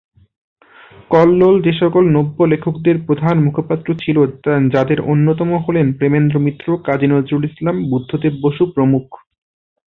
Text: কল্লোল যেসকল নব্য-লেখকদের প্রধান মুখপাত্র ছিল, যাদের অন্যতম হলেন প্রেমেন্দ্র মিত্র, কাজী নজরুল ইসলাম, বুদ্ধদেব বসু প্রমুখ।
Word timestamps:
কল্লোল 1.11 1.55
যেসকল 1.61 2.05
নব্য-লেখকদের 2.09 2.95
প্রধান 3.05 3.35
মুখপাত্র 3.43 3.87
ছিল, 3.95 4.17
যাদের 4.69 4.99
অন্যতম 5.11 5.49
হলেন 5.65 5.87
প্রেমেন্দ্র 5.93 6.35
মিত্র, 6.39 6.67
কাজী 6.83 7.07
নজরুল 7.07 7.43
ইসলাম, 7.45 7.75
বুদ্ধদেব 7.89 8.33
বসু 8.43 8.63
প্রমুখ। 8.75 9.05